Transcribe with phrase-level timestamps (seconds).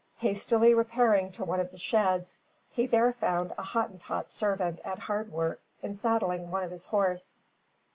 [0.17, 2.39] Hastily repairing to one of the sheds,
[2.71, 7.37] he there found a Hottentot servant at hard work in saddling one of his horse.